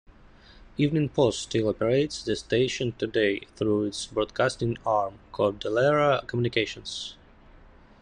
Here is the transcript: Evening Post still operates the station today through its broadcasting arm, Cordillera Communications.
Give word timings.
Evening 0.77 1.09
Post 1.09 1.43
still 1.43 1.67
operates 1.69 2.23
the 2.23 2.35
station 2.35 2.93
today 2.93 3.41
through 3.55 3.83
its 3.85 4.07
broadcasting 4.07 4.79
arm, 4.83 5.19
Cordillera 5.31 6.23
Communications. 6.25 7.15